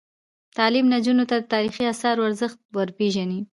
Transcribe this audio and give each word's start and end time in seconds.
تعلیم 0.57 0.85
نجونو 0.93 1.23
ته 1.29 1.35
د 1.39 1.43
تاریخي 1.53 1.83
اثارو 1.93 2.25
ارزښت 2.29 2.57
ور 2.75 2.89
پېژني. 2.97 3.39